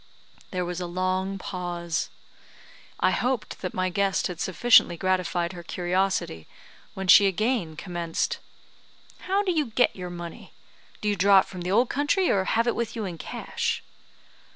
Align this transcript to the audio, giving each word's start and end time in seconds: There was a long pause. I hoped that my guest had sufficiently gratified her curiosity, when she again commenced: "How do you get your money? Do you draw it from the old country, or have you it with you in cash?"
There 0.49 0.65
was 0.65 0.81
a 0.81 0.87
long 0.87 1.37
pause. 1.37 2.09
I 2.99 3.11
hoped 3.11 3.61
that 3.61 3.75
my 3.75 3.89
guest 3.91 4.25
had 4.25 4.39
sufficiently 4.41 4.97
gratified 4.97 5.53
her 5.53 5.61
curiosity, 5.61 6.47
when 6.95 7.07
she 7.07 7.27
again 7.27 7.75
commenced: 7.75 8.39
"How 9.27 9.43
do 9.43 9.51
you 9.51 9.67
get 9.67 9.95
your 9.95 10.09
money? 10.09 10.53
Do 11.01 11.07
you 11.07 11.15
draw 11.15 11.41
it 11.41 11.45
from 11.45 11.61
the 11.61 11.69
old 11.71 11.89
country, 11.91 12.31
or 12.31 12.45
have 12.45 12.65
you 12.65 12.71
it 12.71 12.75
with 12.75 12.95
you 12.95 13.05
in 13.05 13.19
cash?" 13.19 13.83